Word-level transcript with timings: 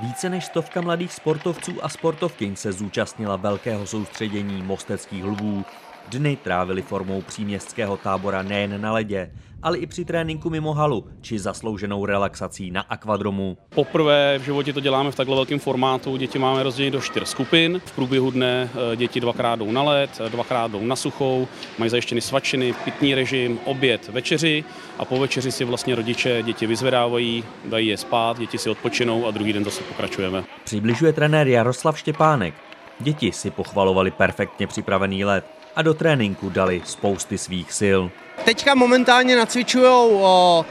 Více 0.00 0.30
než 0.30 0.44
stovka 0.44 0.80
mladých 0.80 1.12
sportovců 1.12 1.84
a 1.84 1.88
sportovkyň 1.88 2.56
se 2.56 2.72
zúčastnila 2.72 3.36
velkého 3.36 3.86
soustředění 3.86 4.62
mosteckých 4.62 5.24
lvů. 5.24 5.64
Dny 6.10 6.36
trávili 6.36 6.82
formou 6.82 7.22
příměstského 7.22 7.96
tábora 7.96 8.42
nejen 8.42 8.80
na 8.80 8.92
ledě, 8.92 9.30
ale 9.62 9.78
i 9.78 9.86
při 9.86 10.04
tréninku 10.04 10.50
mimo 10.50 10.74
halu 10.74 11.04
či 11.20 11.38
zaslouženou 11.38 12.06
relaxací 12.06 12.70
na 12.70 12.80
akvadromu. 12.80 13.58
Poprvé 13.74 14.38
v 14.38 14.42
životě 14.42 14.72
to 14.72 14.80
děláme 14.80 15.10
v 15.10 15.14
takhle 15.14 15.36
velkém 15.36 15.58
formátu. 15.58 16.16
Děti 16.16 16.38
máme 16.38 16.62
rozdělení 16.62 16.90
do 16.90 17.00
čtyř 17.00 17.28
skupin. 17.28 17.80
V 17.84 17.92
průběhu 17.92 18.30
dne 18.30 18.70
eh, 18.92 18.96
děti 18.96 19.20
dvakrát 19.20 19.58
jdou 19.58 19.72
na 19.72 19.82
led, 19.82 20.10
dvakrát 20.28 20.70
jdou 20.70 20.86
na 20.86 20.96
suchou, 20.96 21.48
mají 21.78 21.90
zajištěny 21.90 22.20
svačiny, 22.20 22.74
pitný 22.84 23.14
režim, 23.14 23.58
oběd, 23.64 24.08
večeři 24.08 24.64
a 24.98 25.04
po 25.04 25.18
večeři 25.18 25.52
si 25.52 25.64
vlastně 25.64 25.94
rodiče 25.94 26.42
děti 26.42 26.66
vyzvedávají, 26.66 27.44
dají 27.64 27.86
je 27.86 27.96
spát, 27.96 28.38
děti 28.38 28.58
si 28.58 28.70
odpočinou 28.70 29.26
a 29.26 29.30
druhý 29.30 29.52
den 29.52 29.64
zase 29.64 29.82
pokračujeme. 29.82 30.44
Přibližuje 30.64 31.12
trenér 31.12 31.48
Jaroslav 31.48 31.98
Štěpánek. 31.98 32.54
Děti 33.00 33.32
si 33.32 33.50
pochvalovali 33.50 34.10
perfektně 34.10 34.66
připravený 34.66 35.24
let 35.24 35.57
a 35.78 35.82
do 35.82 35.94
tréninku 35.94 36.50
dali 36.50 36.82
spousty 36.84 37.38
svých 37.38 37.72
sil. 37.80 38.00
Teďka 38.44 38.74
momentálně 38.74 39.36
nacvičují 39.36 40.20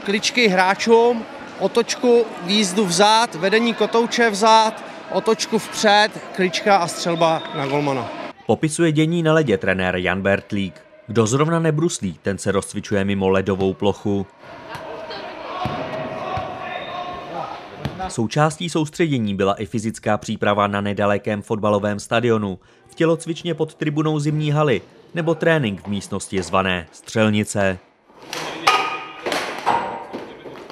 kličky 0.04 0.48
hráčům, 0.48 1.24
otočku, 1.58 2.24
výzdu 2.42 2.84
vzad, 2.84 3.34
vedení 3.34 3.74
kotouče 3.74 4.30
vzad, 4.30 4.84
otočku 5.12 5.58
vpřed, 5.58 6.08
klička 6.36 6.76
a 6.76 6.86
střelba 6.86 7.42
na 7.56 7.66
golmana. 7.66 8.10
Popisuje 8.46 8.92
dění 8.92 9.22
na 9.22 9.32
ledě 9.32 9.58
trenér 9.58 9.96
Jan 9.96 10.22
Bertlík. 10.22 10.80
Kdo 11.06 11.26
zrovna 11.26 11.58
nebruslí, 11.58 12.18
ten 12.22 12.38
se 12.38 12.52
rozcvičuje 12.52 13.04
mimo 13.04 13.28
ledovou 13.28 13.74
plochu. 13.74 14.26
Součástí 18.08 18.70
soustředění 18.70 19.34
byla 19.34 19.54
i 19.54 19.66
fyzická 19.66 20.18
příprava 20.18 20.66
na 20.66 20.80
nedalekém 20.80 21.42
fotbalovém 21.42 22.00
stadionu, 22.00 22.58
v 22.88 22.94
tělocvičně 22.94 23.54
pod 23.54 23.74
tribunou 23.74 24.18
zimní 24.18 24.50
haly 24.50 24.82
nebo 25.14 25.34
trénink 25.34 25.82
v 25.82 25.86
místnosti 25.86 26.42
zvané 26.42 26.86
Střelnice. 26.92 27.78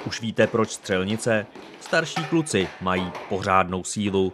Už 0.05 0.21
víte, 0.21 0.47
proč 0.47 0.71
střelnice? 0.71 1.45
Starší 1.79 2.25
kluci 2.25 2.67
mají 2.81 3.11
pořádnou 3.29 3.83
sílu. 3.83 4.33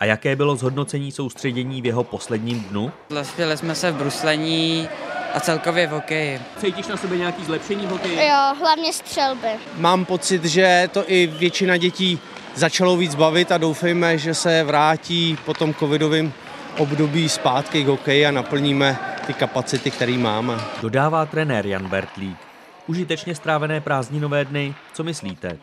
A 0.00 0.04
jaké 0.04 0.36
bylo 0.36 0.56
zhodnocení 0.56 1.12
soustředění 1.12 1.82
v 1.82 1.86
jeho 1.86 2.04
posledním 2.04 2.60
dnu? 2.60 2.92
Zlepšili 3.08 3.56
jsme 3.56 3.74
se 3.74 3.92
v 3.92 3.94
bruslení 3.94 4.88
a 5.34 5.40
celkově 5.40 5.86
v 5.86 5.90
hokeji. 5.90 6.40
Cítíš 6.60 6.86
na 6.86 6.96
sebe 6.96 7.16
nějaký 7.16 7.44
zlepšení 7.44 7.86
v 7.86 7.90
hokeji? 7.90 8.28
Jo, 8.28 8.54
hlavně 8.58 8.92
střelby. 8.92 9.48
Mám 9.76 10.04
pocit, 10.04 10.44
že 10.44 10.88
to 10.92 11.04
i 11.06 11.26
většina 11.26 11.76
dětí 11.76 12.18
začalo 12.54 12.96
víc 12.96 13.14
bavit 13.14 13.52
a 13.52 13.58
doufejme, 13.58 14.18
že 14.18 14.34
se 14.34 14.64
vrátí 14.64 15.38
po 15.44 15.54
tom 15.54 15.74
covidovém 15.74 16.32
období 16.78 17.28
zpátky 17.28 17.84
k 17.84 17.86
hokeji 17.86 18.26
a 18.26 18.30
naplníme 18.30 19.09
ty 19.26 19.34
kapacity, 19.34 19.90
které 19.90 20.18
máme. 20.18 20.54
Dodává 20.82 21.26
trenér 21.26 21.66
Jan 21.66 21.88
Bertlík. 21.88 22.38
Užitečně 22.86 23.34
strávené 23.34 23.80
prázdninové 23.80 24.44
dny, 24.44 24.74
co 24.92 25.04
myslíte? 25.04 25.58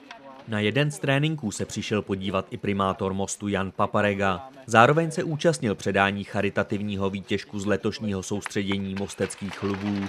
Na 0.48 0.60
jeden 0.60 0.92
z 0.92 1.00
tréninků 1.00 1.52
se 1.52 1.66
přišel 1.66 2.02
podívat 2.02 2.46
i 2.50 2.58
primátor 2.58 3.14
mostu 3.14 3.48
Jan 3.48 3.72
Paparega. 3.72 4.50
Zároveň 4.66 5.12
se 5.12 5.24
účastnil 5.24 5.76
předání 5.76 6.24
charitativního 6.24 7.10
výtěžku 7.10 7.60
z 7.60 7.66
letošního 7.66 8.24
soustředění 8.24 8.96
mosteckých 9.00 9.54
chlubů. 9.54 10.06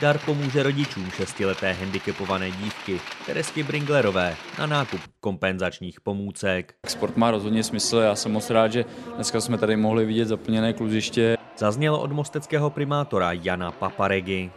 Dar 0.00 0.18
pomůže 0.18 0.62
rodičům 0.62 1.10
šestileté 1.10 1.72
handicapované 1.72 2.50
dívky 2.50 3.00
Teresky 3.26 3.62
Bringlerové 3.62 4.36
na 4.58 4.66
nákup 4.66 5.00
kompenzačních 5.20 6.00
pomůcek. 6.00 6.74
Sport 6.88 7.16
má 7.16 7.30
rozhodně 7.30 7.64
smysl, 7.64 7.96
já 7.96 8.14
jsem 8.14 8.32
moc 8.32 8.50
rád, 8.50 8.72
že 8.72 8.84
dneska 9.14 9.40
jsme 9.40 9.58
tady 9.58 9.76
mohli 9.76 10.06
vidět 10.06 10.28
zaplněné 10.28 10.72
kluziště. 10.72 11.39
Zaznělo 11.60 12.00
od 12.00 12.12
mosteckého 12.12 12.70
primátora 12.70 13.32
Jana 13.32 13.72
Paparegy. 13.72 14.50